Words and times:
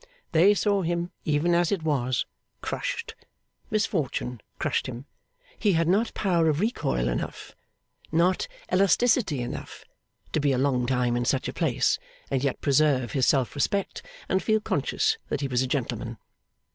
They 0.31 0.55
saw 0.55 0.81
him, 0.81 1.11
even 1.25 1.53
as 1.53 1.71
it 1.71 1.83
was, 1.83 2.25
crushed. 2.61 3.13
Misfortune 3.69 4.41
crushed 4.57 4.87
him. 4.87 5.05
He 5.59 5.73
had 5.73 5.87
not 5.87 6.11
power 6.15 6.49
of 6.49 6.59
recoil 6.59 7.07
enough, 7.07 7.55
not 8.11 8.47
elasticity 8.73 9.41
enough, 9.41 9.85
to 10.33 10.39
be 10.39 10.53
a 10.53 10.57
long 10.57 10.87
time 10.87 11.15
in 11.15 11.25
such 11.25 11.47
a 11.47 11.53
place, 11.53 11.99
and 12.31 12.43
yet 12.43 12.61
preserve 12.61 13.11
his 13.11 13.27
self 13.27 13.53
respect 13.53 14.01
and 14.27 14.41
feel 14.41 14.59
conscious 14.59 15.19
that 15.29 15.41
he 15.41 15.47
was 15.47 15.61
a 15.61 15.67
gentleman. 15.67 16.17